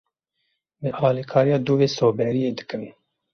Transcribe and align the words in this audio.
Bi 0.81 0.89
alikariya 1.07 1.57
dûvê 1.67 1.87
soberiyê 1.97 2.51
dikim. 2.57 2.83